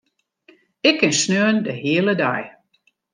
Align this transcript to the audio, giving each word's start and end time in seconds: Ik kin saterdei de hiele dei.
Ik 0.87 0.95
kin 0.99 1.13
saterdei 1.19 1.61
de 1.65 1.73
hiele 1.81 2.13
dei. 2.21 2.43